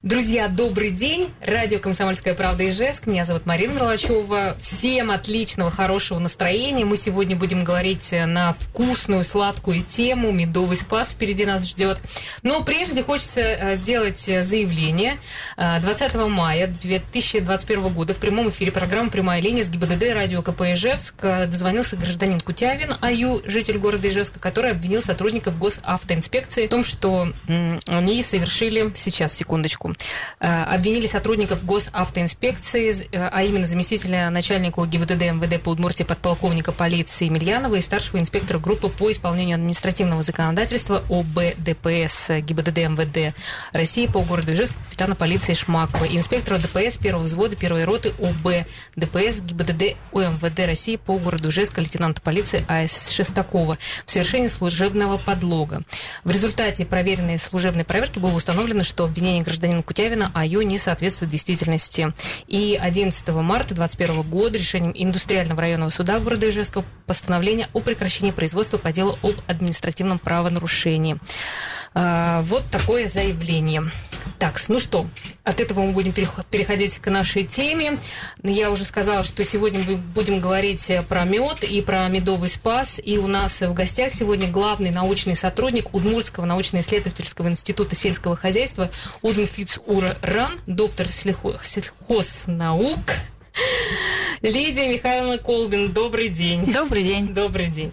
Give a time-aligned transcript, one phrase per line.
[0.00, 1.28] Друзья, добрый день.
[1.40, 3.08] Радио «Комсомольская правда» Ижевск.
[3.08, 4.56] Меня зовут Марина Мерлачева.
[4.60, 6.84] Всем отличного, хорошего настроения.
[6.84, 10.30] Мы сегодня будем говорить на вкусную, сладкую тему.
[10.30, 11.98] Медовый спас впереди нас ждет.
[12.44, 15.18] Но прежде хочется э, сделать заявление.
[15.56, 20.60] 20 э, мая 2021 года в прямом эфире программы «Прямая линия» с ГИБДД радио КП
[20.60, 27.32] Ижевск дозвонился гражданин Кутявин Аю, житель города Ижевска, который обвинил сотрудников госавтоинспекции в том, что
[27.88, 28.92] они совершили...
[28.94, 29.94] Сейчас, секундочку Ижевску.
[30.40, 37.26] Э, обвинили сотрудников госавтоинспекции, э, а именно заместителя начальника ГИБДД МВД по Удмуртии подполковника полиции
[37.26, 43.34] Емельянова и старшего инспектора группы по исполнению административного законодательства ОБ ДПС ГИБДД МВД
[43.72, 49.40] России по городу Ижевск капитана полиции Шмакова инспектора ДПС первого взвода первой роты ОБ ДПС
[49.40, 53.10] ГИБДД УМВД России по городу Ижевска лейтенанта полиции А.С.
[53.10, 55.82] Шестакова в совершении служебного подлога.
[56.24, 60.78] В результате проверенной служебной проверки было установлено, что обвинение гражданина гражданина Кутявина, а ее не
[60.78, 62.12] соответствует действительности.
[62.46, 68.78] И 11 марта 2021 года решением Индустриального районного суда города Ижевска постановление о прекращении производства
[68.78, 71.18] по делу об административном правонарушении.
[71.94, 73.84] А, вот такое заявление.
[74.38, 75.06] Так, ну что,
[75.42, 77.98] от этого мы будем переходить к нашей теме.
[78.42, 83.00] Я уже сказала, что сегодня мы будем говорить про мед и про медовый спас.
[83.02, 88.90] И у нас в гостях сегодня главный научный сотрудник Удмуртского научно-исследовательского института сельского хозяйства
[89.22, 91.62] Удмфиц Ура Ран, доктор сельхознаук
[94.40, 95.92] Лидия Михайловна Колбин.
[95.92, 96.64] Добрый день.
[96.72, 97.28] Добрый день.
[97.28, 97.92] Добрый день.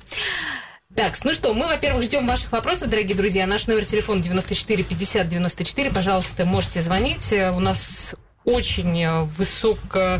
[0.96, 3.46] Так, ну что, мы, во-первых, ждем ваших вопросов, дорогие друзья.
[3.46, 5.92] Наш номер телефона 94 50 94.
[5.92, 7.34] Пожалуйста, можете звонить.
[7.34, 8.16] У нас
[8.46, 10.20] очень высоко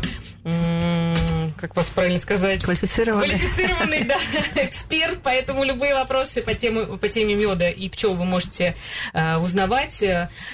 [1.56, 2.62] как вас правильно сказать?
[2.62, 3.30] Квалифицированный.
[3.30, 4.16] Квалифицированный, да,
[4.62, 8.76] эксперт, поэтому любые вопросы по теме, по теме меда и пчел вы можете
[9.12, 10.04] э, узнавать.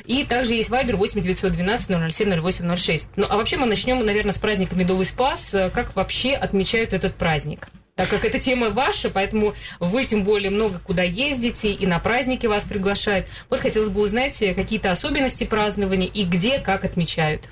[0.06, 3.08] И также есть Вайбер 8 912 007 0806.
[3.16, 5.54] Ну, а вообще мы начнем, наверное, с праздника Медовый Спас.
[5.74, 7.68] Как вообще отмечают этот праздник?
[7.94, 12.46] так как эта тема ваша, поэтому вы тем более много куда ездите и на праздники
[12.46, 13.28] вас приглашают.
[13.50, 17.50] Вот хотелось бы узнать э, какие-то особенности празднования и где, как отмечают.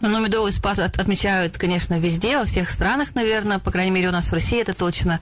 [0.00, 4.08] Ну, ну, медовый спас от, отмечают, конечно, везде, во всех странах, наверное, по крайней мере,
[4.08, 5.20] у нас в России это точно.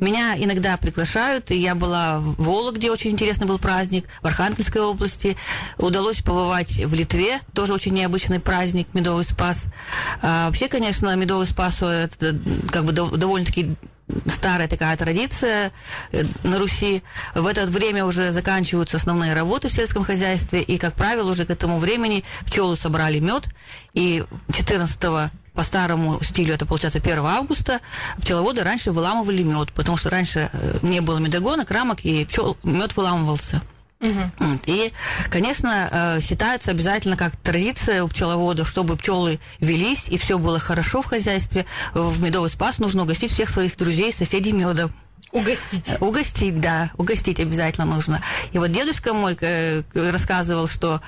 [0.00, 5.36] Меня иногда приглашают, и я была в Вологде, очень интересный был праздник, в Архангельской области.
[5.78, 9.66] Удалось побывать в Литве, тоже очень необычный праздник, медовый спас.
[10.22, 12.38] А, вообще, конечно, медовый спас это
[12.70, 13.76] как бы довольно-таки
[14.26, 15.72] старая такая традиция
[16.12, 17.02] э, на Руси.
[17.34, 21.50] В это время уже заканчиваются основные работы в сельском хозяйстве, и, как правило, уже к
[21.50, 23.44] этому времени пчелы собрали мед,
[23.94, 27.80] и 14 по старому стилю, это получается 1 августа,
[28.20, 32.96] пчеловоды раньше выламывали мед, потому что раньше э, не было медогонок, рамок, и пчел, мед
[32.96, 33.62] выламывался.
[34.00, 34.20] Угу.
[34.66, 34.92] И,
[35.30, 41.00] конечно, э, считается обязательно как традиция у пчеловодов, чтобы пчелы велись и все было хорошо
[41.00, 41.64] в хозяйстве.
[41.94, 44.92] В медовый спас нужно угостить всех своих друзей, соседей медом.
[45.32, 45.92] Угостить.
[46.00, 48.22] Угостить, да, угостить обязательно нужно.
[48.52, 51.00] И вот дедушка мой э, рассказывал, что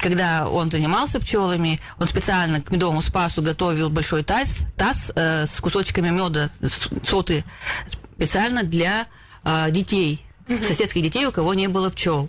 [0.00, 5.60] когда он занимался пчелами, он специально к медовому спасу готовил большой таз, таз э, с
[5.60, 6.50] кусочками меда,
[7.06, 7.44] соты,
[8.16, 9.06] специально для
[9.44, 10.24] э, детей.
[10.66, 12.28] Соседских детей, у кого не было пчел.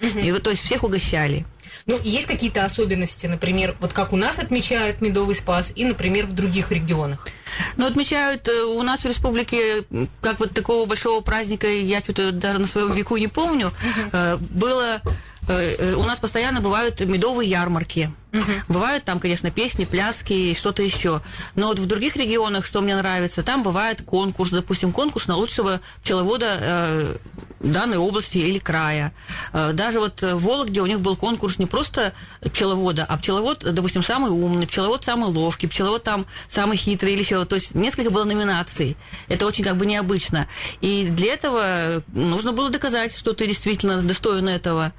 [0.00, 1.44] И вот, то есть всех угощали.
[1.86, 6.32] Ну, есть какие-то особенности, например, вот как у нас отмечают медовый спас и, например, в
[6.32, 7.28] других регионах?
[7.76, 9.84] Ну, отмечают э, у нас в республике,
[10.20, 14.38] как вот такого большого праздника, я что-то даже на своем веку не помню, угу.
[14.50, 15.00] было
[15.48, 18.12] Э, у нас постоянно бывают медовые ярмарки.
[18.32, 18.52] Угу.
[18.68, 21.20] Бывают там, конечно, песни, пляски и что-то еще.
[21.56, 25.80] Но вот в других регионах, что мне нравится, там бывает конкурс, допустим, конкурс на лучшего
[26.02, 27.16] пчеловода э,
[27.60, 29.12] данной области или края.
[29.52, 32.12] Э, даже вот в Вологде у них был конкурс не просто
[32.42, 37.44] пчеловода, а пчеловод, допустим, самый умный, пчеловод самый ловкий, пчеловод там самый хитрый или еще.
[37.44, 38.96] То есть несколько было номинаций.
[39.28, 40.48] Это очень как бы необычно.
[40.80, 44.92] И для этого нужно было доказать, что ты действительно достоин этого.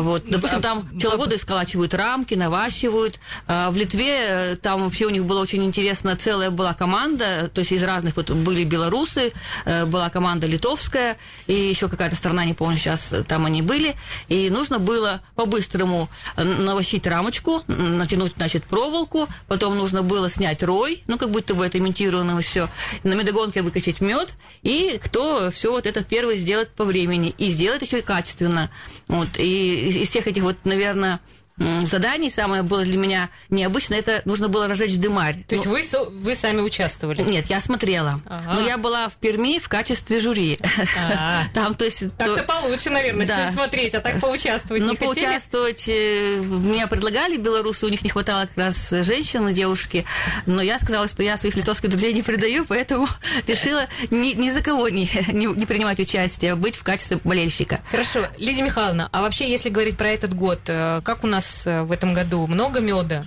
[0.00, 0.24] Вот.
[0.28, 3.20] Допустим, там пчеловоды сколачивают рамки, наващивают.
[3.46, 7.60] А, в Литве э, там вообще у них была очень интересно, целая была команда, то
[7.60, 9.32] есть из разных, вот были белорусы,
[9.64, 13.96] э, была команда литовская, и еще какая-то страна, не помню сейчас, там они были,
[14.28, 21.18] и нужно было по-быстрому навощить рамочку, натянуть, значит, проволоку, потом нужно было снять рой, ну,
[21.18, 22.68] как будто бы это имитировано все,
[23.02, 24.30] на медогонке выкачать мед,
[24.62, 28.70] и кто все вот это первый сделает по времени, и сделает еще и качественно.
[29.08, 31.20] Вот, и из всех этих вот, наверное,
[31.58, 35.44] заданий самое было для меня необычное, это нужно было разжечь дымарь.
[35.46, 35.82] То есть ну, вы,
[36.20, 37.22] вы сами участвовали?
[37.22, 38.20] Нет, я смотрела.
[38.26, 38.54] Ага.
[38.54, 40.58] Но я была в Перми в качестве жюри.
[40.98, 41.44] А.
[41.54, 42.04] Там, то есть...
[42.16, 43.52] Так-то получше, наверное, да.
[43.52, 48.56] смотреть, а так поучаствовать Ну, поучаствовать э, меня предлагали белорусы, у них не хватало как
[48.56, 50.04] раз женщины, девушки,
[50.46, 53.06] но я сказала, что я своих литовских друзей не предаю, поэтому
[53.46, 57.80] решила ни, ни за кого не, не, не принимать участие, быть в качестве болельщика.
[57.90, 58.20] Хорошо.
[58.38, 61.82] Лидия Михайловна, а вообще, если говорить про этот год, э, как у нас нас э,
[61.82, 62.46] в этом году?
[62.46, 63.26] Много меда?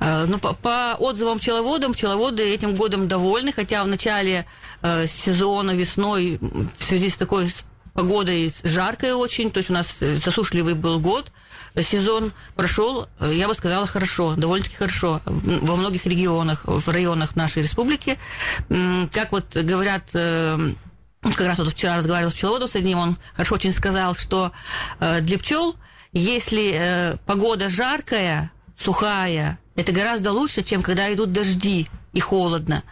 [0.00, 4.46] Э, ну, по, по отзывам пчеловодам, пчеловоды этим годом довольны, хотя в начале
[4.82, 7.52] э, сезона весной в связи с такой
[7.92, 11.30] погодой жаркой очень, то есть у нас засушливый был год,
[11.82, 18.18] сезон прошел, я бы сказала, хорошо, довольно-таки хорошо во многих регионах, в районах нашей республики.
[19.12, 23.72] Как вот говорят как раз вот вчера разговаривал с пчеловодом с одним, он хорошо очень
[23.72, 24.52] сказал, что
[25.20, 25.76] для пчел
[26.12, 32.82] если э, погода жаркая, сухая, это гораздо лучше, чем когда идут дожди и холодно.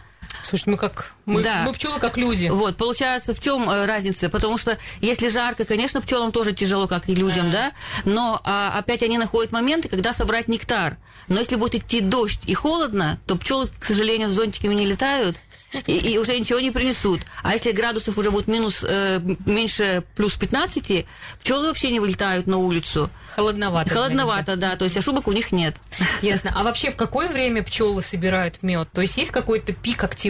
[0.43, 1.63] Слушай, мы как мы, да.
[1.65, 2.47] мы пчелы как люди.
[2.47, 4.29] Вот, получается, в чем э, разница?
[4.29, 7.51] Потому что если жарко, конечно, пчелам тоже тяжело, как и людям, а.
[7.51, 7.71] да.
[8.05, 10.97] Но а, опять они находят моменты, когда собрать нектар.
[11.27, 15.37] Но если будет идти дождь и холодно, то пчелы, к сожалению, с зонтиками не летают
[15.85, 17.21] и, и уже ничего не принесут.
[17.43, 21.05] А если градусов уже будет минус э, меньше плюс 15,
[21.41, 23.09] пчелы вообще не вылетают на улицу.
[23.35, 23.93] Холодновато.
[23.93, 24.75] Холодновато, да.
[24.75, 25.75] То есть ошибок у них нет.
[26.21, 26.51] Ясно.
[26.55, 28.89] А вообще в какое время пчелы собирают мед?
[28.91, 30.28] То есть есть какой-то пик активности?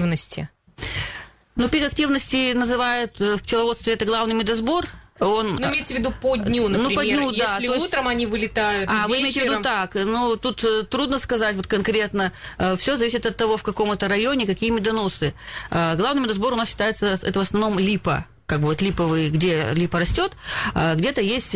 [1.56, 4.86] Ну, пик активности называют э, в пчеловодстве это главный медосбор,
[5.20, 5.58] он...
[5.60, 6.90] Ну, имеется в виду по дню, например.
[6.90, 7.56] Ну, по дню, да.
[7.58, 7.86] Если есть...
[7.86, 9.10] утром они вылетают, А, вечером...
[9.10, 9.96] вы имеете в виду так.
[9.96, 12.32] Ну, тут э, трудно сказать вот конкретно.
[12.58, 15.34] Э, Все зависит от того, в каком это районе, какие медоносы.
[15.70, 20.00] Главный медосбор у нас считается, это в основном липа как бы вот липовые, где липа
[20.00, 20.32] растет,
[20.74, 21.56] где-то есть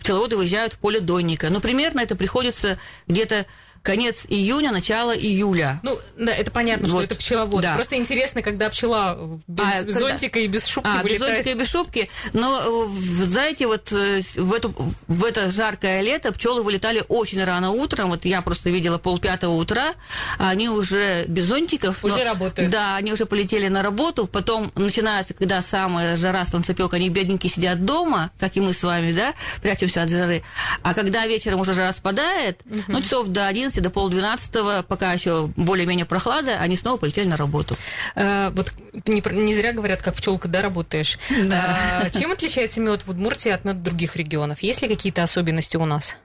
[0.00, 1.50] пчеловоды выезжают в поле донника.
[1.50, 3.44] Но примерно это приходится где-то
[3.82, 5.80] конец июня, начало июля.
[5.82, 6.94] Ну, да, это понятно, вот.
[6.94, 7.62] что это пчеловод.
[7.62, 7.74] Да.
[7.74, 11.20] Просто интересно, когда пчела без а, зонтика и без шубки а, вылетает.
[11.20, 12.10] без зонтика и без шубки.
[12.32, 14.74] Но, знаете, вот э, в, эту,
[15.08, 18.10] в это жаркое лето пчелы вылетали очень рано утром.
[18.10, 19.94] Вот я просто видела полпятого утра,
[20.38, 22.04] они уже без зонтиков.
[22.04, 22.70] Уже но, работают.
[22.70, 24.26] Да, они уже полетели на работу.
[24.26, 29.12] Потом начинается, когда самая жара, солнцепек, они бедненькие сидят дома, как и мы с вами,
[29.12, 30.42] да, прячемся от жары.
[30.82, 32.80] А когда вечером уже жара спадает, угу.
[32.88, 37.36] ну, часов до 11 11 до полдвенадцатого, пока еще более-менее прохлада, они снова полетели на
[37.36, 37.76] работу.
[38.14, 38.74] А, вот
[39.06, 41.18] не, не зря говорят, как пчелка, да, работаешь.
[41.44, 42.02] Да.
[42.02, 44.60] А, чем отличается мед в Удмуртии от меда других регионов?
[44.60, 46.16] Есть ли какие-то особенности у нас?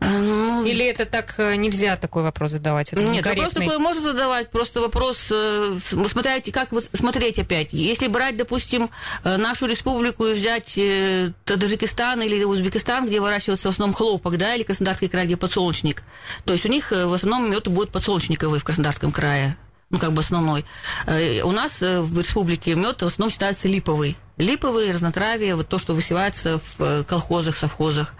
[0.00, 2.92] Ну, Или это так э, нельзя такой вопрос задавать?
[2.92, 7.68] Это нет, вопрос такой можно задавать, просто вопрос, э, смотрите, как вы смотреть опять.
[7.72, 8.88] Если брать, допустим,
[9.24, 10.74] э, нашу республику и взять
[11.44, 16.02] Таджикистан или Узбекистан, где выращивается в основном хлопок, да, или Краснодарский край, где подсолнечник,
[16.44, 19.56] то есть у них в основном мед будет подсолнечниковый в Краснодарском крае,
[19.90, 20.64] ну, как бы основной.
[21.44, 26.58] У нас в республике мед в основном считается липовый липовые, разнотравие, вот то, что высевается
[26.58, 28.14] в э, колхозах, совхозах.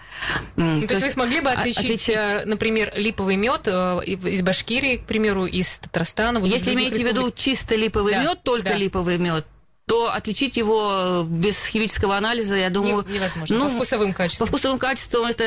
[0.56, 2.10] Ну, то, то есть вы смогли бы отличить, отличить...
[2.10, 6.40] Э, например, липовый мед э, из Башкирии, к примеру, из Татарстана?
[6.40, 8.76] Вот Если имеете в виду чисто липовый да, мед, только да.
[8.76, 9.46] липовый мед,
[9.90, 13.04] то отличить его без химического анализа, я думаю...
[13.08, 13.56] Невозможно.
[13.58, 14.46] Ну, по вкусовым качествам.
[14.46, 15.42] По вкусовым качествам это...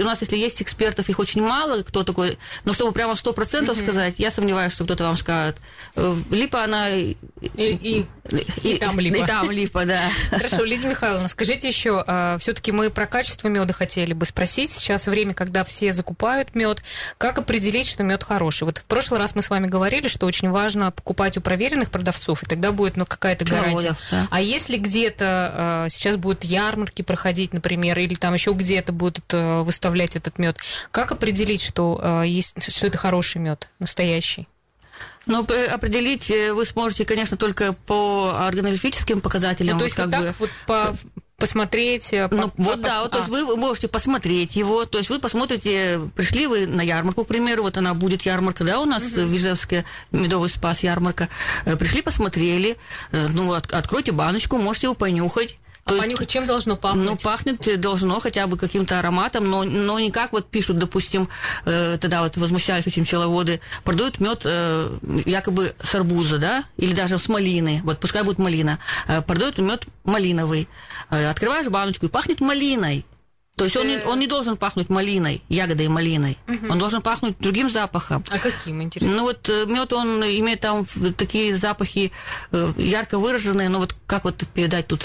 [0.00, 2.38] У нас, если есть экспертов, их очень мало, кто такой...
[2.64, 5.56] Но чтобы прямо сто процентов mm сказать, я сомневаюсь, что кто-то вам скажет.
[5.96, 6.90] Э, липа, она...
[6.90, 7.16] И,
[7.56, 9.16] и, и, и там липа.
[9.16, 10.10] И там липа, да.
[10.30, 14.70] Хорошо, Лидия Михайловна, скажите еще, а, все таки мы про качество меда хотели бы спросить.
[14.70, 16.84] Сейчас время, когда все закупают мед.
[17.16, 18.62] Как определить, что мед хороший?
[18.62, 22.44] Вот в прошлый раз мы с вами говорили, что очень важно покупать у проверенных продавцов,
[22.44, 24.28] и тогда будет ну, какая-то гарантия Да.
[24.30, 29.62] А если где-то э, сейчас будут ярмарки проходить, например, или там еще где-то будут э,
[29.62, 30.58] выставлять этот мед,
[30.90, 34.48] как определить, что э, есть, что это хороший мед, настоящий?
[35.26, 39.74] Ну, определить э, вы сможете, конечно, только по органолептическим показателям.
[39.74, 40.96] Ну, то есть вот, вот так вот по
[41.38, 42.12] посмотреть.
[42.12, 43.16] Э, ну, по, вот по, да, вот, а.
[43.16, 47.28] то есть вы можете посмотреть его, то есть вы посмотрите, пришли вы на ярмарку, к
[47.28, 49.20] примеру, вот она будет ярмарка, да, у нас угу.
[49.20, 51.28] в Ижевске медовый спас ярмарка,
[51.64, 52.76] э, пришли, посмотрели,
[53.12, 55.56] э, ну, от, откройте баночку, можете его понюхать.
[55.88, 57.06] А То понюхать чем должно пахнуть?
[57.06, 61.30] Ну, пахнет должно хотя бы каким-то ароматом, но, но не как вот пишут, допустим,
[61.64, 64.90] э, тогда вот возмущались очень пчеловоды, продают мед э,
[65.24, 69.86] якобы с арбуза, да, или даже с малины, вот пускай будет малина, э, продают мед
[70.04, 70.68] малиновый.
[71.10, 73.06] Э, открываешь баночку и пахнет малиной.
[73.58, 76.38] То есть он не, он не должен пахнуть малиной, ягодой малиной.
[76.46, 76.70] Мгм.
[76.70, 78.24] Он должен пахнуть другим запахом.
[78.30, 79.16] А каким, интересно?
[79.16, 80.86] Ну вот мед, он имеет там
[81.16, 82.12] такие запахи
[82.52, 85.04] э, ярко выраженные, но вот как вот передать тут?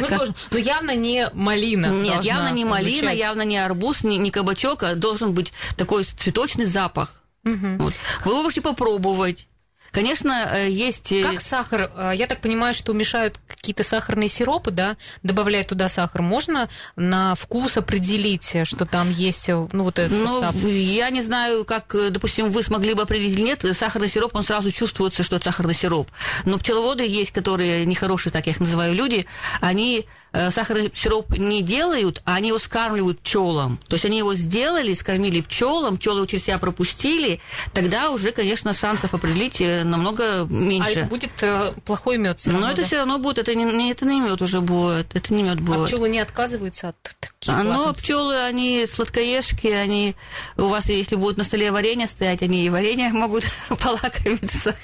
[0.00, 0.34] Ну, Как- сложно.
[0.50, 1.86] Но явно не малина.
[1.86, 3.18] Нет, явно не малина, звучать.
[3.18, 7.14] явно не арбуз, не, не кабачок, а должен быть такой цветочный запах.
[7.44, 7.78] Мгм.
[7.78, 7.94] Вот.
[8.24, 9.48] Вы можете попробовать.
[9.92, 11.12] Конечно, э, есть...
[11.12, 11.90] э, Как сахар?
[11.94, 16.22] А, Я так понимаю, что мешают какие-то сахарные сиропы, да, добавляют туда сахар.
[16.22, 20.54] Можно на вкус определить, что там есть, э, ну, вот этот Ну, состав?
[20.64, 23.64] я не знаю, как, э, допустим, вы смогли бы определить или нет.
[23.76, 26.10] Сахарный сироп, он сразу чувствуется, что это сахарный сироп.
[26.44, 29.26] Но пчеловоды есть, которые нехорошие, так я их называю, люди,
[29.60, 30.02] они э,
[30.50, 33.78] сахарный сироп не делают, а они его скармливают пчелам.
[33.88, 37.40] То есть они его сделали, скормили пчелам, пчелы его через себя пропустили,
[37.72, 40.90] тогда уже, конечно, шансов определить э, намного А меньше.
[40.90, 42.86] это будет э, плохой мед все Но равно, это да?
[42.86, 45.60] все равно будет, это не, не- это не мед уже будет, это не мед А
[45.62, 45.86] будет.
[45.86, 50.16] пчелы не отказываются от таких А, Но пчелы, они сладкоежки, они
[50.56, 54.74] у вас, если будет на столе варенье стоять, они и варенье могут полакомиться.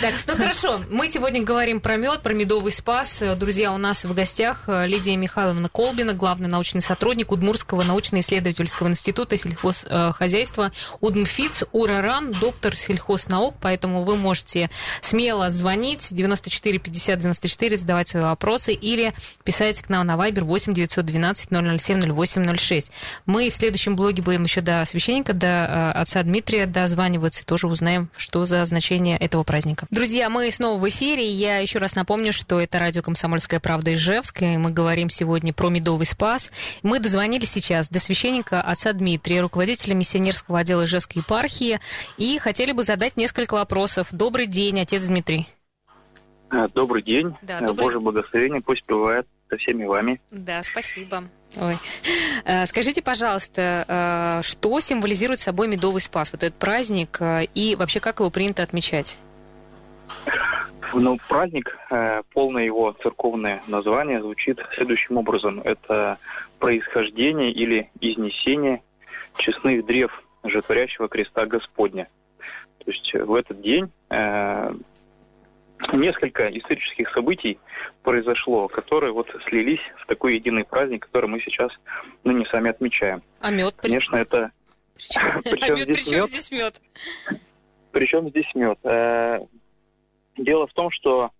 [0.00, 0.80] Так, ну хорошо.
[0.90, 3.20] Мы сегодня говорим про мед, про медовый спас.
[3.22, 8.88] Э, Друзья, у нас в гостях э, Лидия Михайловна Колбина, главный научный сотрудник Удмурского научно-исследовательского
[8.88, 13.56] института сельхозхозяйства Удмфиц Ураран, доктор сельхознаук.
[13.60, 20.06] Поэтому вы можете смело звонить 94 50 94, задавать свои вопросы или писать к нам
[20.06, 21.48] на Viber 8 912
[21.80, 22.90] 007 0806.
[23.26, 27.66] Мы в следующем блоге будем еще до священника, до э, отца Дмитрия дозваниваться и тоже
[27.66, 29.86] узнаем, что за значение этого праздника.
[29.90, 31.30] Друзья, мы снова в эфире.
[31.30, 35.68] Я еще раз напомню, что это радио «Комсомольская правда» Ижевск, и мы говорим сегодня про
[35.68, 36.50] медовый спас.
[36.82, 41.80] Мы дозвонились сейчас до священника отца Дмитрия, руководителя миссионерского отдела Ижевской епархии,
[42.16, 44.08] и хотели бы задать несколько вопросов.
[44.12, 45.48] Добрый день, отец Дмитрий.
[46.50, 47.34] Э, Добрый день.
[47.42, 50.20] Да, Э, добрый Божье благословение пусть бывает со всеми вами.
[50.30, 51.24] Да, спасибо.
[51.56, 51.78] Ой.
[52.44, 53.84] Э, Скажите, пожалуйста,
[54.40, 57.18] э, что символизирует собой медовый спас, вот этот праздник,
[57.54, 59.18] и вообще как его принято отмечать?
[60.92, 65.60] Ну, праздник, э, полное его церковное название звучит следующим образом.
[65.60, 66.18] Это
[66.58, 68.82] происхождение или изнесение
[69.36, 70.12] честных древ
[70.44, 72.08] жертворящего креста Господня.
[72.84, 74.74] То есть э, в этот день э,
[75.92, 77.58] несколько исторических событий
[78.02, 81.72] произошло, которые вот слились в такой единый праздник, который мы сейчас
[82.22, 83.22] ныне сами отмечаем.
[83.40, 83.74] А мед?
[83.78, 84.52] Конечно, это
[84.94, 86.28] Причем, Причем а мед, здесь причем мед?
[86.28, 86.82] здесь мед?
[87.90, 88.78] Причем здесь мед?
[90.36, 91.30] Дело в том, что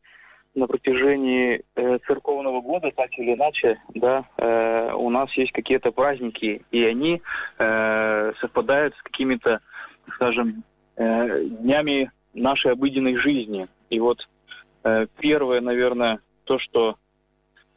[0.54, 6.64] на протяжении э, церковного года, так или иначе, да, э, у нас есть какие-то праздники,
[6.70, 7.22] и они
[7.58, 9.60] э, совпадают с какими-то,
[10.14, 10.62] скажем,
[10.96, 13.66] э, днями нашей обыденной жизни.
[13.90, 14.28] И вот
[14.84, 16.96] э, первое, наверное, то, что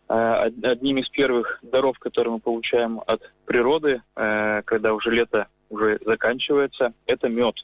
[0.07, 5.47] э, од- одним из первых даров, которые мы получаем от природы, э, когда уже лето
[5.69, 7.55] уже заканчивается, это мед.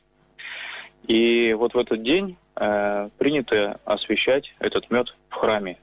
[1.08, 5.78] И вот в этот день э, принято освещать этот мед в храме.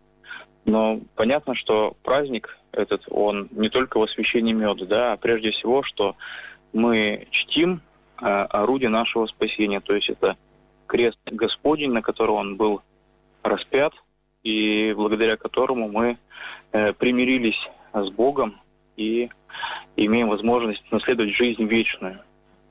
[0.64, 5.82] Но понятно, что праздник этот, он не только в освящении меда, да, а прежде всего,
[5.82, 6.16] что
[6.72, 7.80] мы чтим
[8.20, 10.36] э, орудие нашего спасения, то есть это
[10.86, 12.82] крест Господень, на котором он был
[13.42, 13.92] распят,
[14.42, 16.18] и благодаря которому мы
[16.72, 17.60] э, примирились
[17.92, 18.60] с Богом
[18.96, 19.30] и
[19.96, 22.20] имеем возможность наследовать жизнь вечную.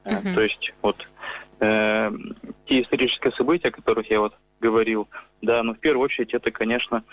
[0.04, 0.36] Э, Мгм.
[0.36, 1.08] То есть вот
[1.60, 2.12] э,
[2.66, 5.08] те исторические события, о которых я вот говорил,
[5.42, 7.04] да, но в первую очередь это, конечно,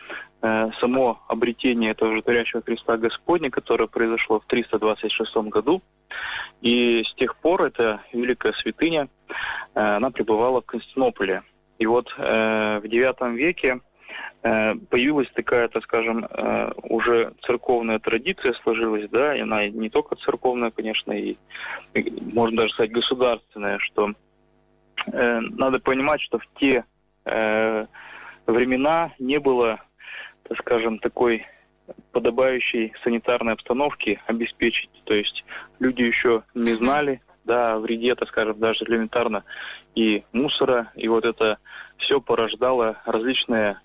[0.43, 5.83] э, само обретение этого житворящего креста Господня, которое произошло в 326 году.
[6.61, 11.43] И с тех пор эта великая святыня, э, она пребывала в Константинополе.
[11.79, 13.81] И вот э, в IX веке
[14.43, 20.17] э, появилась такая, так скажем, э, уже церковная традиция сложилась, да, и она не только
[20.17, 21.37] церковная, конечно, и
[21.95, 24.13] можно даже сказать государственная, что
[25.07, 26.85] э, надо понимать, что в те
[27.25, 27.87] э,
[28.47, 29.81] времена не было,
[30.45, 31.47] так скажем, такой
[32.13, 34.91] подобающей санитарной обстановки обеспечить.
[35.05, 35.45] То есть
[35.79, 39.45] люди еще не знали, да, вреде, так скажем, даже элементарно
[39.95, 41.59] и мусора, и вот это
[41.99, 43.81] все порождало различные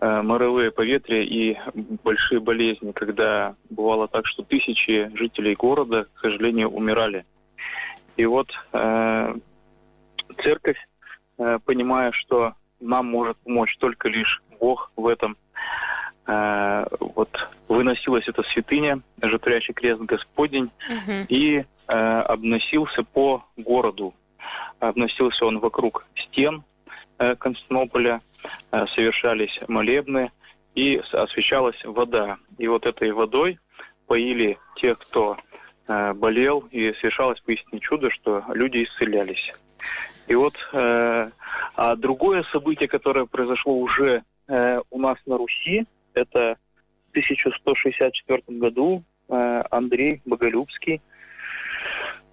[0.00, 1.56] э, моровые поветрия и
[2.04, 7.24] большие болезни, когда бывало так, что тысячи жителей города, к сожалению, умирали.
[8.16, 9.34] И вот э,
[10.42, 10.78] церковь,
[11.38, 15.36] э, понимая, что нам может помочь только лишь Бог в этом,
[16.26, 21.26] э, вот выносилась эта святыня, жертворящий крест Господень, Мгм.
[21.28, 24.14] и э, обносился по городу.
[24.80, 26.62] Обносился он вокруг стен
[27.16, 28.20] Константинополя,
[28.70, 30.30] совершались молебны
[30.74, 32.36] и освещалась вода.
[32.58, 33.58] И вот этой водой
[34.06, 35.38] поили тех, кто
[35.86, 39.50] болел, и совершалось поистине чудо, что люди исцелялись.
[40.28, 41.30] И вот э,
[41.76, 46.56] а другое событие, которое произошло уже э, у нас на Руси, это
[47.08, 51.00] в 1164 году э, Андрей Боголюбский,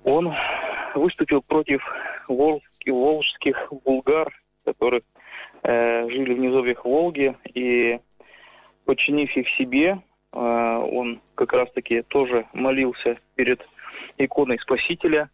[0.03, 0.33] он
[0.95, 1.83] выступил против
[2.27, 4.33] волжских, волжских булгар,
[4.65, 5.03] которые
[5.62, 8.00] э, жили в низовьях Волги, и
[8.85, 10.00] подчинив их себе,
[10.31, 13.65] э, он как раз-таки тоже молился перед
[14.17, 15.29] иконой Спасителя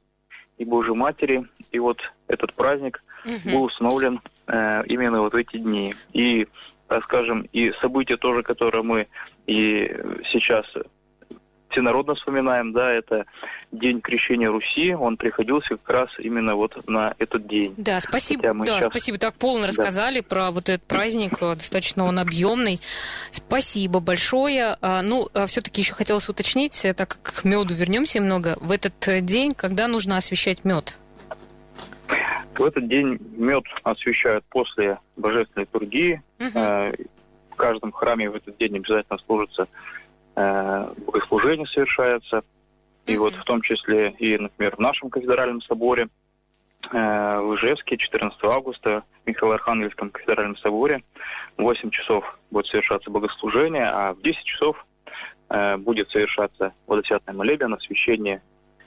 [0.59, 1.47] и Божьей Матери.
[1.71, 3.49] И вот этот праздник угу.
[3.51, 5.95] был установлен э, именно вот в эти дни.
[6.13, 6.47] И,
[6.87, 9.07] так скажем, и события тоже, которые мы
[9.47, 9.87] и
[10.31, 10.65] сейчас
[11.69, 13.25] всенародно вспоминаем, да, это
[13.71, 17.73] день крещения Руси, он приходился как раз именно вот на этот день.
[17.77, 18.87] Да, спасибо, да, сейчас...
[18.87, 19.67] спасибо, так полно да.
[19.67, 22.79] рассказали про вот этот праздник, э, достаточно он объемный.
[23.31, 24.77] Спасибо большое.
[24.81, 28.71] А, ну, а все-таки еще хотелось уточнить, э, так как к меду вернемся немного, в
[28.71, 30.97] этот э, день, когда нужно освещать мед?
[32.55, 36.21] В этот день мед освещают после божественной литургии.
[36.39, 36.59] Угу.
[37.51, 39.67] В каждом храме в этот день обязательно служится
[40.35, 42.43] Э, богослужение совершается.
[43.05, 46.09] И вот в том числе и, например, в нашем кафедральном соборе
[46.91, 51.03] э, в Ижевске 14 августа в Михаило-Архангельском кафедральном соборе
[51.57, 54.85] в 8 часов будет совершаться богослужение, а в 10 часов
[55.49, 58.41] э, будет совершаться водосвятное молебен, освящение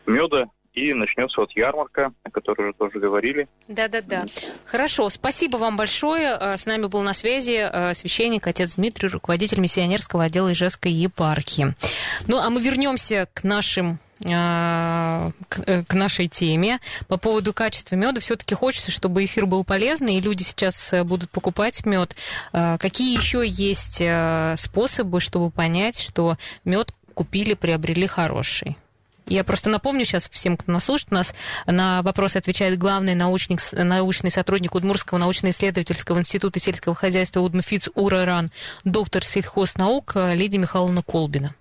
[0.06, 3.48] меда и начнется вот ярмарка, о которой уже тоже говорили.
[3.68, 4.24] Да-да-да.
[4.64, 6.36] Хорошо, спасибо вам большое.
[6.40, 11.74] Э, с нами был на связи э, священник отец Дмитрий, руководитель миссионерского отдела Ижевской епархии.
[12.26, 15.30] Ну, а мы вернемся к нашим э,
[15.86, 16.80] к нашей теме.
[17.06, 21.84] По поводу качества меда все-таки хочется, чтобы эфир был полезный, и люди сейчас будут покупать
[21.84, 22.16] мед.
[22.52, 24.02] Какие еще есть
[24.60, 28.76] способы, чтобы понять, что мед купили, приобрели хороший?
[29.32, 31.34] Я просто напомню сейчас всем, кто нас слушает, у нас
[31.66, 38.50] на вопросы отвечает главный научник, научный сотрудник Удмурского научно-исследовательского института сельского хозяйства Удмфиц Ураран,
[38.84, 41.54] доктор сельхознаук Лидия Михайловна Колбина.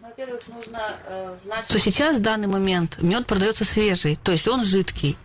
[0.00, 4.64] Во-первых, нужно э, знать, что сейчас в данный момент мед продается свежий, то есть он
[4.64, 5.16] жидкий.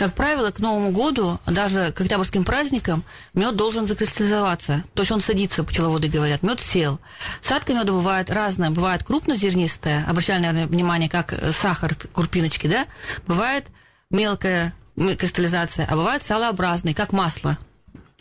[0.00, 4.82] Как правило, к Новому году, даже к октябрьским праздникам, мед должен закристаллизоваться.
[4.94, 6.98] То есть он садится, пчеловоды говорят, мед сел.
[7.42, 8.70] Садка меда бывает разная.
[8.70, 12.86] Бывает крупнозернистая, обращали, наверное, внимание, как э, сахар, курпиночки, да?
[13.26, 13.66] Бывает
[14.10, 17.58] мелкая кристаллизация, а бывает салообразный, как масло.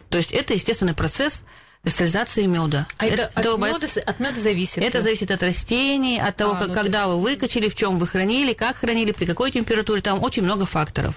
[0.09, 1.43] То есть это естественный процесс
[1.83, 2.87] кристаллизации меда.
[2.97, 4.83] А это, это от, меда, от меда зависит?
[4.83, 8.07] Это зависит от растений, от того, а, как, ну, когда вы выкачали, в чем вы
[8.07, 10.01] хранили, как хранили, при какой температуре.
[10.01, 11.15] Там очень много факторов.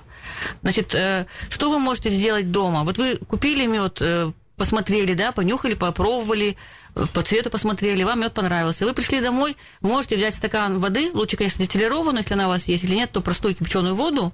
[0.62, 2.85] Значит, э, что вы можете сделать дома?
[2.85, 6.57] Вот вы купили мед, э, посмотрели, да, понюхали, попробовали,
[6.94, 8.85] э, по цвету посмотрели, вам мед понравился.
[8.85, 12.85] Вы пришли домой, можете взять стакан воды, лучше, конечно, дистиллированную, если она у вас есть,
[12.85, 14.33] или нет, то простую кипяченую воду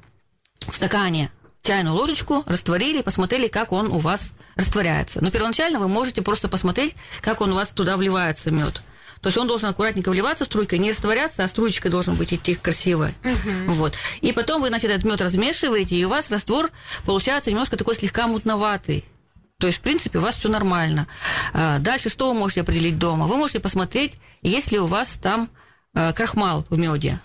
[0.67, 1.31] в стакане,
[1.63, 5.23] чайную ложечку, растворили, посмотрели, как он у вас растворяется.
[5.23, 8.83] Но первоначально вы можете просто посмотреть, как он у вас туда вливается мед.
[9.21, 13.13] То есть он должен аккуратненько вливаться струйкой, не растворяться, а струечкой должен быть идти красиво.
[13.25, 13.73] Угу.
[13.75, 13.95] Вот.
[14.21, 16.71] И потом вы, значит, этот мед размешиваете, и у вас раствор
[17.05, 19.05] получается немножко такой слегка мутноватый.
[19.59, 21.09] То есть, в принципе, у вас все нормально.
[21.53, 23.27] А, дальше что вы можете определить дома?
[23.27, 25.51] Вы можете посмотреть, есть ли у вас там
[25.95, 27.21] а, крахмал в меде.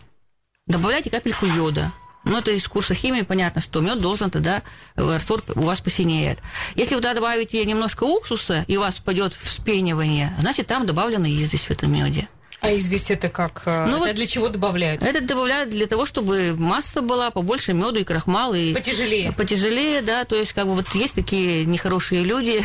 [0.65, 1.93] Добавляйте капельку йода.
[2.23, 4.63] Ну, это из курса химии понятно, что мед должен тогда,
[4.95, 6.39] раствор у вас посинеет.
[6.75, 11.65] Если вы туда добавите немножко уксуса, и у вас пойдет вспенивание, значит, там добавлена известь
[11.65, 12.27] в этом меде.
[12.63, 13.63] А известь это как?
[13.65, 15.03] Э, ну, это вот для чего добавляют?
[15.03, 18.53] Это добавляют для того, чтобы масса была, побольше меду и крахмала.
[18.53, 19.33] И потяжелее.
[19.33, 20.23] Потяжелее, да.
[20.23, 22.63] То есть, как бы вот есть такие нехорошие люди.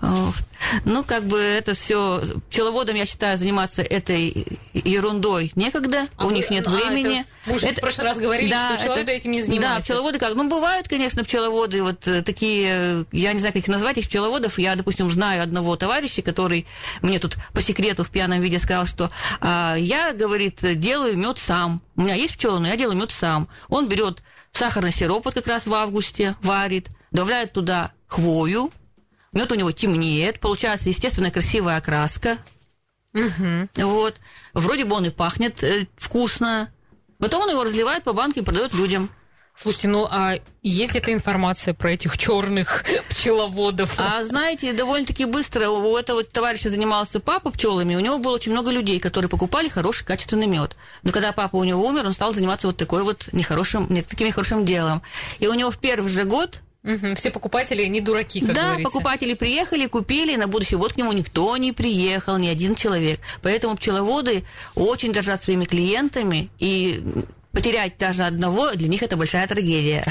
[0.84, 2.20] ну, как бы это все
[2.50, 6.08] пчеловодом, я считаю, заниматься этой ерундой некогда.
[6.16, 7.24] А у них нет а, времени.
[7.44, 9.76] Это уже это, в прошлый раз говорили, да, что пчеловоды это, этим не занимаются.
[9.76, 10.34] Да, пчеловоды как?
[10.34, 14.06] Ну, бывают, конечно, пчеловоды, вот э, такие, э, я не знаю, как их назвать, их
[14.06, 14.58] пчеловодов.
[14.58, 16.66] Я, допустим, знаю одного товарища, который
[17.02, 21.82] мне тут по секрету в пьяном виде сказал, что а, я, говорит, делаю мед сам.
[21.96, 23.48] У меня есть пчелы, но я делаю мед сам.
[23.68, 28.72] Он берет сахарный сироп, вот как раз в августе, варит, добавляет туда хвою,
[29.32, 32.38] мед у него темнеет, получается естественная красивая окраска.
[33.14, 33.68] Угу.
[33.84, 34.16] Вот.
[34.54, 36.72] Вроде бы он и пахнет э, вкусно,
[37.20, 39.10] Потом он его разливает по банке и продает людям.
[39.54, 43.92] Слушайте, ну а есть где-то информация про этих черных пчеловодов?
[43.98, 48.70] А знаете, довольно-таки быстро у этого товарища занимался папа пчелами, у него было очень много
[48.70, 50.76] людей, которые покупали хороший качественный мед.
[51.02, 54.28] Но когда папа у него умер, он стал заниматься вот такой вот нехорошим, не таким
[54.28, 55.02] нехорошим делом.
[55.40, 57.14] И у него в первый же год Угу.
[57.14, 58.90] Все покупатели не дураки, как Да, говорится.
[58.90, 63.20] покупатели приехали, купили, на будущее вот к нему никто не приехал, ни один человек.
[63.42, 67.02] Поэтому пчеловоды очень дорожат своими клиентами, и
[67.52, 70.04] потерять даже одного, для них это большая трагедия.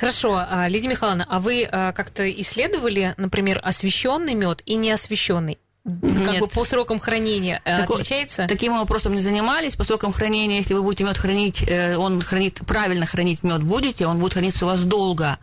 [0.00, 5.58] Хорошо, а, Лидия Михайловна, а вы а, как-то исследовали, например, освещенный мед и неосвещенный?
[5.84, 6.40] Как Нет.
[6.40, 8.46] бы по срокам хранения а, Тако- отличается?
[8.48, 9.76] Таким вопросом не занимались.
[9.76, 14.06] По срокам хранения, если вы будете мед хранить, э, он хранит, правильно хранить мед будете,
[14.06, 15.38] он будет храниться у вас долго.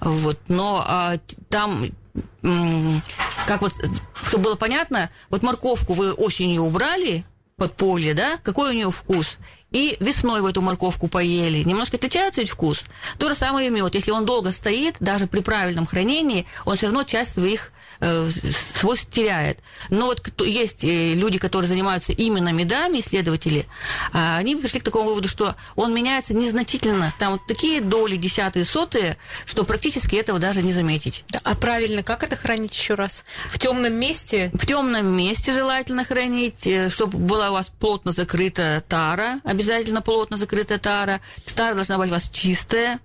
[0.00, 0.38] Вот.
[0.48, 1.90] Но а, там
[3.46, 3.72] как вот,
[4.22, 7.24] чтобы было понятно, вот морковку вы осенью убрали
[7.56, 9.38] под поле, да, какой у нее вкус,
[9.74, 11.64] и весной в эту морковку поели.
[11.64, 12.82] Немножко отличается ведь вкус.
[13.18, 13.94] То же самое и мед.
[13.94, 18.30] Если он долго стоит, даже при правильном хранении, он все равно часть своих э,
[18.74, 19.58] свойств теряет.
[19.90, 23.66] Но вот кто, есть э, люди, которые занимаются именно медами, исследователи,
[24.12, 27.12] а они пришли к такому выводу, что он меняется незначительно.
[27.18, 31.24] Там вот такие доли, десятые, сотые, что практически этого даже не заметить.
[31.42, 33.24] А правильно, как это хранить еще раз?
[33.48, 34.52] В темном месте?
[34.54, 39.63] В темном месте желательно хранить, э, чтобы была у вас плотно закрыта тара, обязательно
[40.04, 41.20] плотно закрытая тара.
[41.54, 43.00] Тара должна быть у вас чистая,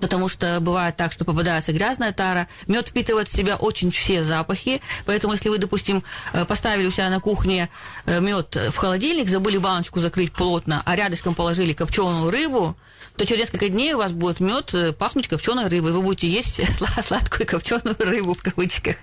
[0.00, 2.48] потому что бывает так, что попадается грязная тара.
[2.66, 7.10] Мед впитывает в себя очень все запахи, поэтому если вы, допустим, э, поставили у себя
[7.10, 7.68] на кухне
[8.06, 12.76] мед в холодильник, забыли баночку закрыть плотно, а рядышком положили копченую рыбу,
[13.18, 15.92] то через несколько дней у вас будет мед э, пахнуть копченой рыбой.
[15.92, 18.96] Вы будете есть сла- сладкую копченую рыбу в кавычках.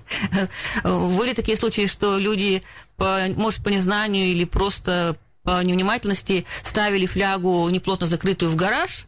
[0.83, 2.63] Были такие случаи, что люди,
[2.97, 9.05] может, по незнанию или просто по невнимательности ставили флягу неплотно закрытую в гараж,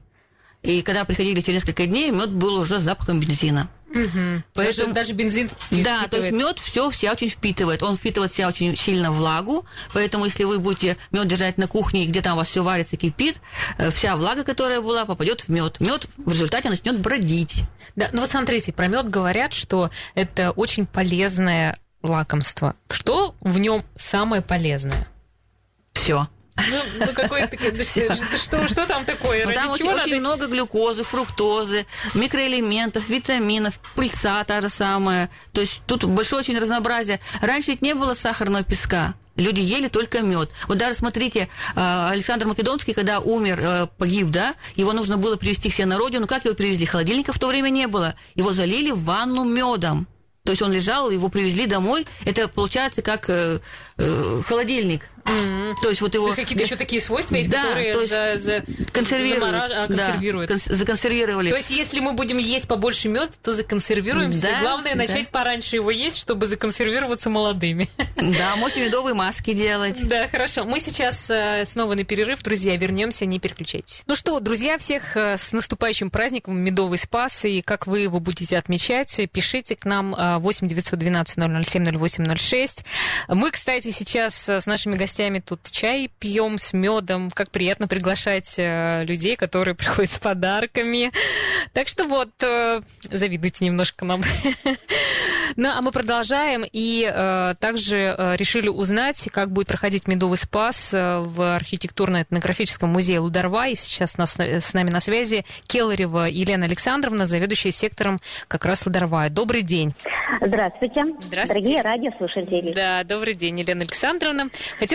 [0.63, 3.69] и когда приходили через несколько дней, мед был уже с запахом бензина.
[3.89, 4.43] Мгм.
[4.53, 6.33] Поэтому- Даже, даже бензин Да, то есть впитывает.
[6.33, 7.81] мед все в себя очень впитывает.
[7.83, 12.05] Он впитывает в себя очень сильно влагу, поэтому если вы будете мед держать на кухне,
[12.05, 13.37] где там у вас все варится, кипит,
[13.77, 15.79] э, вся влага, которая была, попадет в мед.
[15.79, 17.63] Мед в результате начнет бродить.
[17.95, 22.75] Да, ну вот смотрите, про мед говорят, что это очень полезное лакомство.
[22.89, 25.07] Что в нем самое полезное?
[25.97, 26.27] Все.
[26.69, 29.45] Ну, ну да что, что, там такое?
[29.45, 35.29] Ради там очень, очень много глюкозы, фруктозы, микроэлементов, витаминов, пыльца та же самая.
[35.53, 37.19] То есть тут большое очень разнообразие.
[37.41, 39.13] Раньше ведь не было сахарного песка.
[39.35, 40.49] Люди ели только мед.
[40.67, 45.69] Вот даже смотрите, э, Александр Македонский, когда умер, э, погиб, да, его нужно было привезти
[45.69, 46.25] себе на родину.
[46.25, 46.87] Как его привезли?
[46.87, 48.15] Холодильника в то время не было.
[48.33, 50.07] Его залили в ванну медом.
[50.47, 52.07] То есть он лежал, его привезли домой.
[52.23, 53.59] Это получается как э,
[53.97, 55.01] э, холодильник.
[55.27, 55.75] М.
[55.81, 56.25] То есть вот его...
[56.25, 59.43] То есть какие-то еще такие свойства есть, Да, которые то есть за, за- консервируют.
[59.43, 60.51] замораж- а, да, консервируют.
[60.51, 61.49] конс- законсервировали.
[61.49, 64.43] То есть, если мы будем есть побольше мед, то законсервируемся.
[64.43, 64.99] Да, Главное да.
[64.99, 67.89] начать пораньше его есть, чтобы законсервироваться молодыми.
[68.15, 69.97] Да, можете медовые маски делать.
[70.07, 70.63] Да, хорошо.
[70.63, 74.03] Мы сейчас э, снова на перерыв, друзья, вернемся, не переключайтесь.
[74.07, 78.57] Ну что, друзья, всех э, с наступающим праздником Медовый Спас, и как вы его будете
[78.57, 81.35] отмечать, пишите к нам э, 8 912
[81.65, 82.83] 007 0806.
[83.27, 87.31] Мы, кстати, сейчас э, с нашими гостями тут чай пьем с медом.
[87.31, 91.11] Как приятно приглашать э, людей, которые приходят с подарками.
[91.73, 94.21] Так что вот, э, завидуйте немножко нам.
[95.55, 100.91] Ну, а мы продолжаем и э, также э, решили узнать, как будет проходить медовый спас
[100.91, 103.69] в архитектурно-этнографическом музее Лударва.
[103.69, 109.29] И сейчас нас, с нами на связи Келарева Елена Александровна, заведующая сектором как раз Лударва.
[109.29, 109.95] Добрый день.
[110.41, 111.05] Здравствуйте.
[111.21, 111.47] Здравствуйте.
[111.47, 112.73] Дорогие радиослушатели.
[112.73, 114.45] Да, добрый день, Елена Александровна.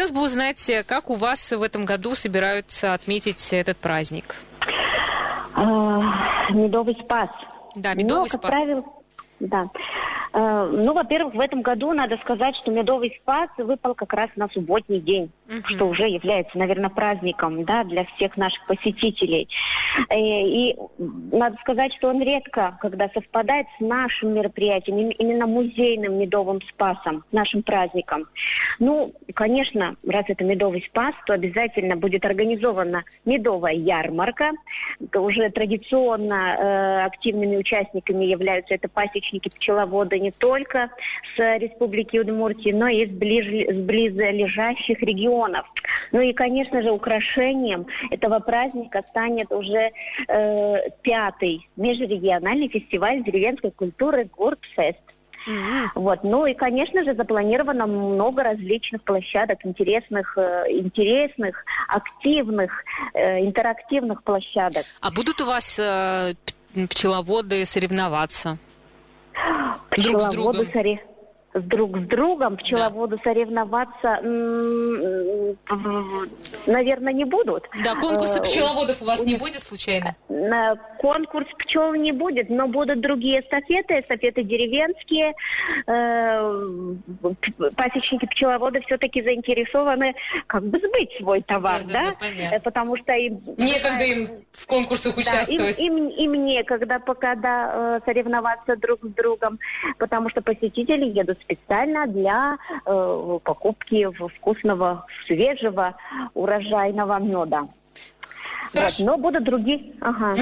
[0.03, 4.35] Хотелось бы узнать, э, как у вас в этом году собираются отметить этот праздник?
[5.55, 7.29] А, медовый спас.
[7.77, 8.51] Да, медовый Ну, как спас.
[8.51, 8.85] правило,
[9.39, 9.69] да.
[10.33, 14.49] Э, Ну, во-первых, в этом году надо сказать, что медовый спас выпал как раз на
[14.49, 15.63] субботний день, Мгм.
[15.69, 19.49] что уже является, наверное, праздником да, для всех наших посетителей.
[20.09, 26.19] Э, И надо сказать, что он редко, когда совпадает с нашим мероприятием, им- именно музейным
[26.19, 28.25] медовым спасом, нашим праздником.
[28.79, 34.53] Ну, конечно, раз это медовый спас, то обязательно будет организована медовая ярмарка.
[35.15, 40.89] Уже традиционно э, активными участниками являются это пасечники, пчеловоды не только
[41.37, 45.42] с Республики Удмуртии, но и с, ближ- с близлежащих регионов.
[46.13, 49.91] Ну и, конечно же, украшением этого праздника станет уже
[50.29, 54.99] э, пятый межрегиональный фестиваль деревенской культуры Гуртфест.
[55.49, 56.23] М, Вот.
[56.23, 64.85] Ну и, конечно же, запланировано много различных площадок, интересных, э, интересных, активных, э, интерактивных площадок.
[65.01, 66.35] А будут у вас э,
[66.89, 68.59] пчеловоды соревноваться?
[69.97, 70.67] Друг с Пчеловоды другом.
[70.73, 71.12] сори- с
[71.55, 73.23] друг с другом пчеловоду да.
[73.23, 74.21] соревноваться,
[76.67, 77.69] наверное, не будут.
[77.85, 80.17] Да, конкурса э, пчеловодов у вас не будет случайно?
[80.99, 85.35] Конкурс пчел не будет, но будут другие эстафеты, эстафеты деревенские.
[85.87, 86.95] Э,
[87.77, 90.15] пасечники пчеловоды все-таки заинтересованы
[90.47, 92.15] как бы сбыть свой товар, да?
[92.21, 92.27] да?
[92.51, 92.61] да?
[92.61, 93.41] Потому что им...
[93.59, 95.77] Некогда им в конкурсах участвовать.
[95.77, 99.59] Да, им, им, им некогда пока да, соревноваться друг с другом,
[99.99, 105.95] потому что посетители едут специально для э, покупки вкусного, свежего,
[106.35, 107.69] урожайного меда.
[108.75, 109.93] Вот, но будут другие.
[110.01, 110.37] Ага.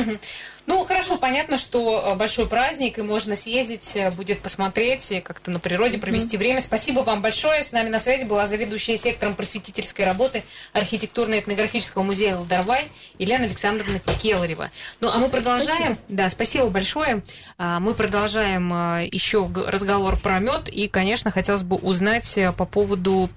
[0.66, 5.50] Ну, хорошо, понятно, что э, большой праздник, и можно съездить, э, будет посмотреть, и как-то
[5.50, 6.38] на природе провести mm-hmm.
[6.38, 6.60] время.
[6.60, 7.64] Спасибо вам большое.
[7.64, 12.84] С нами на связи была заведующая сектором просветительской работы архитектурно-этнографического музея Лударвай
[13.18, 14.70] Елена Александровна Келарева.
[15.00, 15.94] Ну, а мы продолжаем.
[15.94, 15.98] Спасибо.
[16.08, 17.24] Да, спасибо большое.
[17.58, 23.28] А, мы продолжаем э, еще разговор про мед, и, конечно, хотелось бы узнать по поводу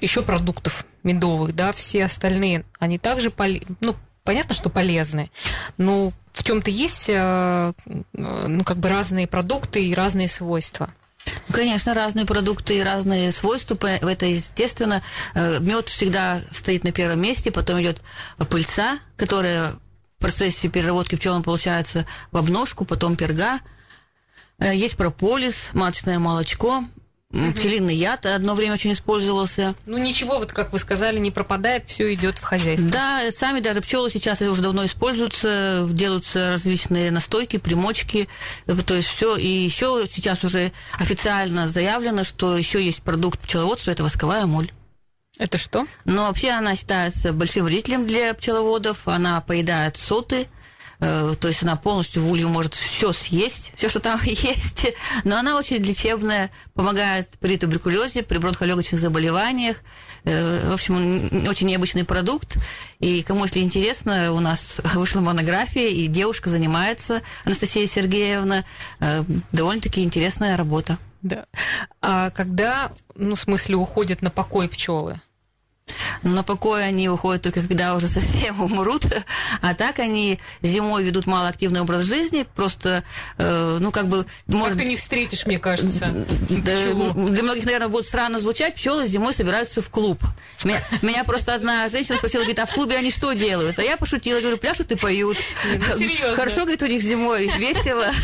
[0.00, 3.62] еще продуктов медовых, да, все остальные, они также, поли...
[3.80, 3.94] ну,
[4.26, 5.30] понятно, что полезны,
[5.78, 7.72] но в чем-то есть, э,
[8.12, 10.92] ну, как бы разные продукты и разные свойства.
[11.50, 13.76] Конечно, разные продукты и разные свойства.
[13.86, 15.02] Это естественно.
[15.34, 18.02] Э, Мед всегда стоит на первом месте, потом идет
[18.50, 23.60] пыльца, которая в процессе переработки пчелам получается в обножку, потом перга.
[24.58, 26.84] Э, есть прополис, маточное молочко,
[27.36, 27.52] Угу.
[27.52, 29.74] Пчелиный яд одно время очень использовался.
[29.84, 32.90] Ну ничего, вот как вы сказали, не пропадает, все идет в хозяйство.
[32.90, 38.28] Да, сами даже пчелы сейчас уже давно используются, делаются различные настойки, примочки,
[38.66, 39.36] то есть все.
[39.36, 44.72] И еще сейчас уже официально заявлено, что еще есть продукт пчеловодства, это восковая моль.
[45.38, 45.86] Это что?
[46.06, 50.46] Но вообще она считается большим вредителем для пчеловодов, она поедает соты, Э,
[50.98, 54.86] то есть она полностью в улью может все съесть, все, что там есть,
[55.24, 59.78] но она очень лечебная, помогает при туберкулезе, при бронхолегочных заболеваниях.
[60.24, 62.58] Э, в общем, очень необычный продукт.
[62.98, 68.64] И кому, если интересно, у нас вышла монография, и девушка занимается, Анастасия Сергеевна.
[69.00, 70.98] Э, довольно-таки интересная работа.
[71.22, 71.46] Да.
[72.00, 75.20] А когда, ну, в смысле, уходят на покой пчелы?
[76.22, 79.06] На покой они уходят только когда уже совсем умрут,
[79.60, 83.04] а так они зимой ведут малоактивный образ жизни, просто,
[83.38, 84.26] э, ну, как бы...
[84.46, 84.74] Может...
[84.74, 89.82] Как ты не встретишь, мне кажется, Для многих, наверное, будет странно звучать, пчелы зимой собираются
[89.82, 90.22] в клуб.
[90.64, 93.78] Меня, меня просто одна женщина спросила, говорит, а в клубе они что делают?
[93.78, 95.36] А я пошутила, говорю, пляшут и поют.
[95.98, 98.10] Ну, Хорошо, говорит, у них зимой весело.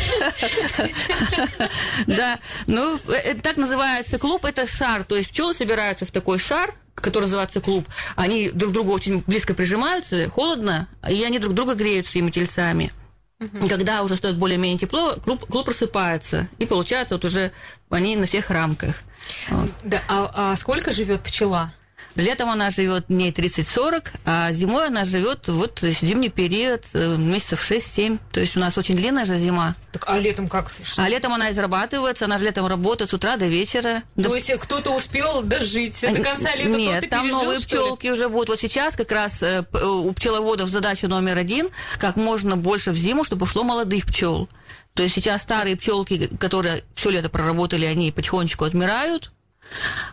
[2.07, 6.75] Да, ну, э, так называется клуб, это шар, то есть пчелы собираются в такой шар,
[7.03, 7.87] который называется клуб,
[8.17, 12.93] они друг к другу очень близко прижимаются, холодно, и они друг друга греют своими тельцами.
[13.41, 13.69] Угу.
[13.69, 17.53] Когда уже стоит более-менее тепло, клуб, клуб просыпается, и получается вот уже
[17.91, 19.03] они на всех рамках.
[19.51, 19.71] Вот.
[19.85, 21.73] Да, а, а сколько живет пчела?
[22.15, 28.19] Летом она живет дней 30-40, а зимой она живет вот зимний период, э, месяцев 6-7.
[28.33, 29.75] То есть у нас очень длинная же зима.
[29.93, 30.71] Так, а летом как?
[30.99, 34.03] А летом она израбатывается, она же летом работает с утра до вечера.
[34.17, 34.35] То до...
[34.35, 38.51] есть кто-то успел дожить до конца лета, Нет, там пережил, новые пчелки уже будут.
[38.51, 43.25] Вот сейчас как раз э, у пчеловодов задача номер один, как можно больше в зиму,
[43.25, 44.49] чтобы ушло молодых пчел.
[44.95, 49.33] То есть сейчас старые пчелки, которые все лето проработали, они потихонечку отмирают,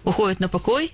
[0.06, 0.94] уходят на покой,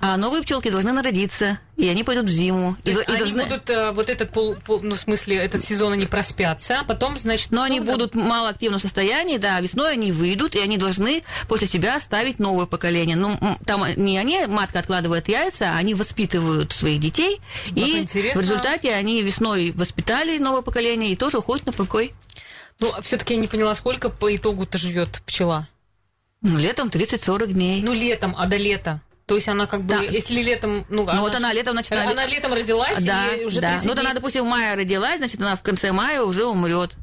[0.00, 2.76] а новые пчелки должны народиться, и они пойдут в зиму.
[2.82, 3.44] То и, есть и они должны...
[3.44, 7.18] будут э, вот этот пол, пол, ну, в смысле, этот сезон они проспятся, а потом,
[7.18, 7.50] значит...
[7.50, 11.96] Но они будут в малоактивном состоянии, да, весной они выйдут, и они должны после себя
[11.96, 13.16] оставить новое поколение.
[13.16, 18.40] Ну, там не они, матка откладывает яйца, а они воспитывают своих детей, как и интересно.
[18.40, 22.12] в результате они весной воспитали новое поколение и тоже уходят на покой.
[22.80, 25.68] Ну, а все-таки я не поняла, сколько по итогу-то живет пчела?
[26.42, 27.82] Ну, летом 30-40 дней.
[27.82, 29.00] Ну, летом, а до лета?
[29.26, 30.02] То есть она как бы, да.
[30.02, 33.44] если летом, ну, ну она, вот она летом, значит, она, она летом родилась, да, и
[33.44, 33.80] уже да.
[33.82, 36.96] Ну, вот она, допустим, в мае родилась, значит, она в конце мая уже умрет.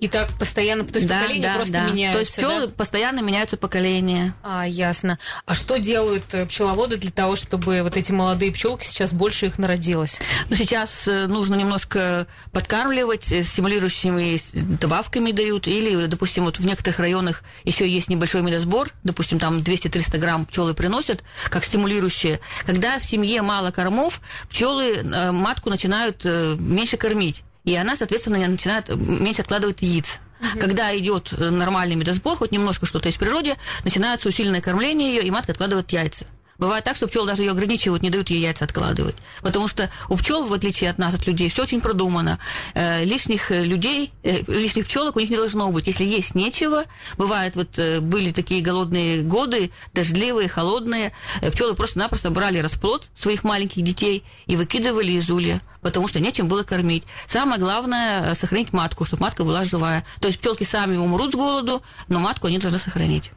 [0.00, 1.84] И так постоянно, то есть да, поколения да, просто да.
[1.86, 2.12] меняются.
[2.12, 2.72] То есть пчелы да?
[2.72, 4.34] постоянно меняются поколения.
[4.42, 5.18] А, ясно.
[5.46, 9.58] А что делают э, пчеловоды для того, чтобы вот эти молодые пчелки сейчас больше их
[9.58, 10.18] народилось?
[10.50, 16.98] Ну, сейчас э, нужно немножко подкармливать, э, стимулирующими добавками дают, или, допустим, вот в некоторых
[16.98, 22.40] районах еще есть небольшой медосбор, допустим, там 200-300 грамм пчелы приносят, как стимулирующие.
[22.66, 29.42] Когда в семье мало кормов, пчелы матку начинают меньше кормить и она, соответственно, начинает меньше
[29.42, 30.20] откладывать яиц.
[30.40, 30.60] Угу.
[30.60, 35.52] Когда идет нормальный медосбор, хоть немножко что-то из природы, начинается усиленное кормление ее, и матка
[35.52, 36.26] откладывает яйца.
[36.58, 39.16] Бывает так, что пчелы даже ее ограничивают, не дают ей яйца откладывать.
[39.42, 42.38] Потому что у пчел, в отличие от нас, от людей, все очень продумано.
[42.74, 45.86] Э, лишних людей, э, лишних пчелок у них не должно быть.
[45.86, 46.84] Если есть нечего,
[47.16, 53.42] бывает, вот э, были такие голодные годы, дождливые, холодные, э, пчелы просто-напросто брали расплод своих
[53.42, 57.04] маленьких детей и выкидывали из улья потому что нечем было кормить.
[57.28, 60.04] Самое главное э,– сохранить матку, чтобы матка была живая.
[60.18, 63.30] То есть пчелки сами умрут с голоду, но матку они должны сохранить.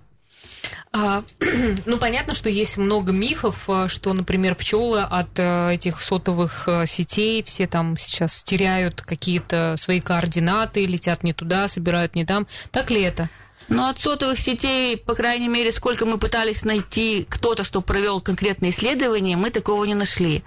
[0.93, 1.23] А,
[1.85, 7.43] ну, понятно, что есть много мифов, э, что, например, пчелы от э, этих сотовых сетей
[7.43, 12.47] все там сейчас теряют какие-то свои координаты, летят не туда, собирают не там.
[12.71, 13.29] Так ли это?
[13.67, 18.69] Но от сотовых сетей, по крайней мере, сколько мы пытались найти кто-то, что провел конкретное
[18.69, 20.43] исследование, мы такого не нашли.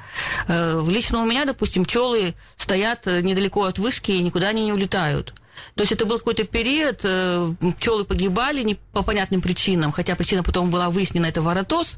[0.48, 5.34] Э, лично у меня, допустим, пчелы стоят недалеко от вышки и никуда они не улетают.
[5.74, 10.42] То есть это был какой-то период, э, пчелы погибали не по понятным причинам, хотя причина
[10.42, 11.96] потом была выяснена, это воротоз.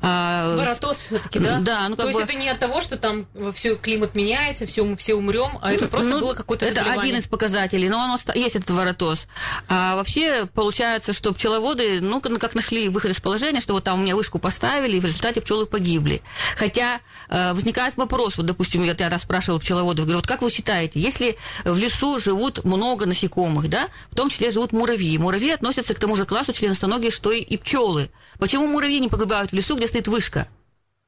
[0.00, 1.60] А, воротоз все-таки, да?
[1.60, 2.18] Да, ну как То бы...
[2.18, 5.72] есть это не от того, что там все климат меняется, все, мы все умрем, а
[5.72, 9.26] это просто ну, было какое-то Это один из показателей, но оно есть этот воротоз.
[9.68, 14.02] А вообще получается, что пчеловоды, ну, как нашли выход из положения, что вот там у
[14.02, 16.22] меня вышку поставили, и в результате пчелы погибли.
[16.56, 21.00] Хотя э, возникает вопрос, вот, допустим, я, раз спрашивала пчеловодов, говорю, вот как вы считаете,
[21.00, 25.18] если в лесу живут много насекомых, да, в том числе живут муравьи.
[25.18, 28.10] Муравьи относятся к тому же классу членостоногих, что и пчелы.
[28.38, 30.48] Почему муравьи не погибают в лесу, где стоит вышка?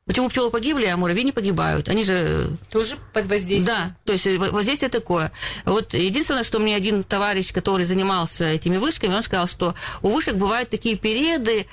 [0.06, 1.88] Почему пчелы погибли, а муравьи не погибают?
[1.88, 2.58] Они же...
[2.70, 3.64] Тоже под воздействием.
[3.64, 5.32] Да, то есть воздействие такое.
[5.64, 10.34] Вот единственное, что мне один товарищ, который занимался этими вышками, он сказал, что у вышек
[10.34, 11.66] бывают такие периоды,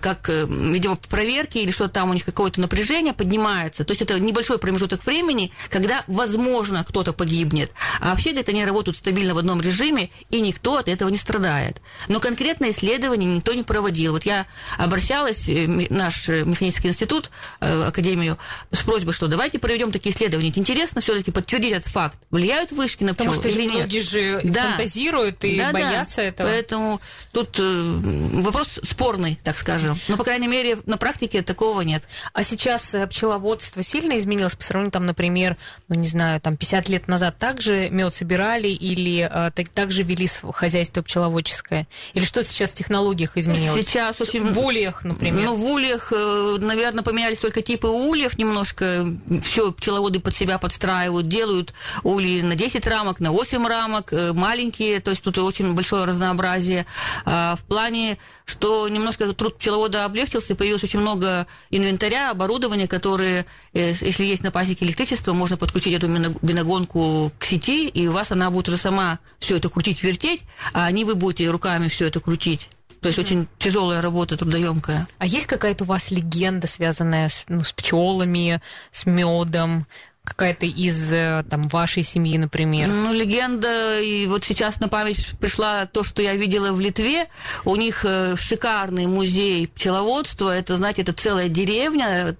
[0.00, 3.84] как, э, видимо, проверки или что-то там у них какое-то напряжение поднимается.
[3.84, 7.72] То есть это небольшой промежуток времени, когда, возможно, кто-то погибнет.
[8.00, 11.82] А вообще, говорит, они работают стабильно в одном режиме, и никто от этого не страдает.
[12.08, 14.12] Но конкретное исследование никто не проводил.
[14.12, 14.46] Вот я
[14.78, 18.38] обращалась, э, наш э, механический институт, институт, э, академию,
[18.72, 20.52] с просьбой, что давайте проведем такие исследования.
[20.54, 22.18] интересно все-таки подтвердить этот факт.
[22.30, 23.74] Влияют вышки на пчел Потому что или нет?
[23.74, 24.70] многие же да.
[24.70, 26.22] фантазируют и да, боятся да.
[26.22, 26.48] этого.
[26.48, 27.00] Поэтому
[27.32, 28.00] тут э,
[28.42, 29.98] вопрос спорный, так скажем.
[30.08, 32.04] Но, по крайней мере, на практике такого нет.
[32.32, 35.56] А сейчас э, пчеловодство сильно изменилось по сравнению, там, например,
[35.88, 40.28] ну, не знаю, там 50 лет назад также мед собирали или э, так, также вели
[40.52, 41.86] хозяйство пчеловодческое?
[42.14, 43.86] Или что сейчас в технологиях изменилось?
[43.86, 44.48] Сейчас очень...
[44.48, 45.44] В ульях, например.
[45.44, 49.06] Ну, в ульях, наверное, поменялись только типы ульев немножко,
[49.40, 55.00] все пчеловоды под себя подстраивают, делают ульи на 10 рамок, на 8 рамок, э, маленькие,
[55.00, 56.84] то есть тут очень большое разнообразие.
[57.24, 63.94] А в плане, что немножко труд пчеловода облегчился, появилось очень много инвентаря, оборудования, которые, э,
[64.02, 68.50] если есть на пасеке электричество, можно подключить эту биногонку к сети, и у вас она
[68.50, 70.42] будет уже сама все это крутить, вертеть,
[70.74, 72.68] а не вы будете руками все это крутить.
[73.00, 75.06] То есть очень тяжелая работа, трудоемкая.
[75.18, 79.86] А есть какая-то у вас легенда, связанная с, ну, с пчелами, с медом?
[80.28, 82.88] какая-то из э, там вашей семьи, например?
[82.88, 87.28] Ну, легенда, и вот сейчас на память пришла то, что я видела в Литве.
[87.64, 90.54] У них э, шикарный музей пчеловодства.
[90.54, 92.36] Это, знаете, это целая деревня,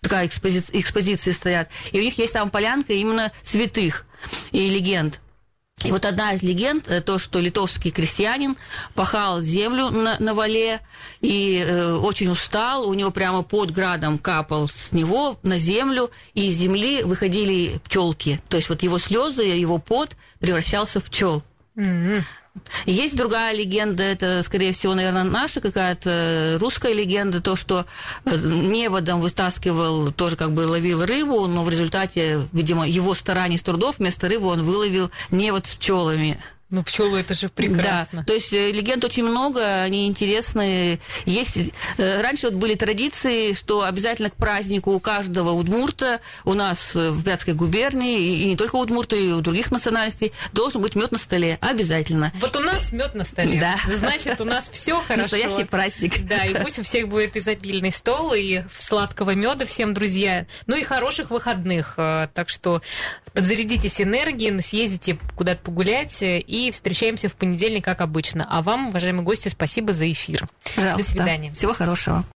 [0.00, 1.68] такая экспози- экспозиции стоят.
[1.92, 4.06] И у них есть там полянка именно святых
[4.50, 5.20] и легенд.
[5.82, 8.56] И вот одна из легенд, э, то, что литовский крестьянин
[8.94, 10.80] пахал землю на, на вале
[11.20, 16.48] и э, очень устал, у него прямо под градом капал с него на землю, и
[16.48, 18.40] из земли выходили пчелки.
[18.48, 21.42] То есть вот его слезы, его пот превращался в пчел.
[21.76, 22.22] Mm-hmm.
[22.86, 27.84] Есть другая легенда, это, скорее всего, наверное, наша какая-то русская легенда, то, что
[28.24, 33.62] э, неводом вытаскивал, тоже как бы ловил рыбу, но в результате, видимо, его стараний с
[33.62, 36.38] трудов вместо рыбы он выловил невод с пчелами.
[36.74, 38.20] Ну, пчелы это же прекрасно.
[38.20, 40.98] Да, то есть э, легенд очень много, они интересные.
[41.24, 41.56] Есть,
[41.98, 47.10] э, раньше вот были традиции, что обязательно к празднику у каждого удмурта, у нас э,
[47.10, 51.12] в Вятской губернии, и не только у удмурта, и у других национальностей, должен быть мед
[51.12, 51.58] на столе.
[51.60, 52.32] Обязательно.
[52.40, 53.60] Вот у нас мед на столе.
[53.60, 53.76] Да.
[53.88, 55.22] Значит, у нас все хорошо.
[55.22, 56.26] Настоящий праздник.
[56.26, 60.48] Да, и пусть у всех будет изобильный стол, и сладкого меда всем, друзья.
[60.66, 61.94] Ну и хороших выходных.
[61.94, 62.82] Так что
[63.32, 66.20] подзарядитесь энергией, съездите куда-то погулять
[66.68, 68.46] и встречаемся в понедельник, как обычно.
[68.48, 70.46] А вам, уважаемые гости, спасибо за эфир.
[70.74, 71.02] Пожалуйста.
[71.02, 71.54] До свидания.
[71.54, 72.24] Всего хорошего.